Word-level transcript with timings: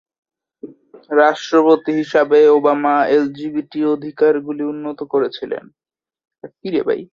রাষ্ট্রপতি 1.13 1.91
হিসাবে 1.93 2.39
Obama 2.49 2.95
LGBT 3.09 3.79
অধিকারগুলি 3.95 4.63
উন্নত 4.63 4.99
করেছিলেন। 5.13 5.63